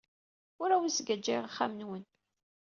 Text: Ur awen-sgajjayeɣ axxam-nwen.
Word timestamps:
Ur 0.61 0.69
awen-sgajjayeɣ 0.71 1.45
axxam-nwen. 1.45 2.03